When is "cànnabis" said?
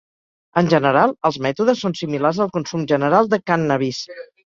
3.53-4.01